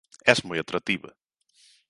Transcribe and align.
Es 0.33 0.39
moi 0.51 0.59
atractiva. 0.61 1.09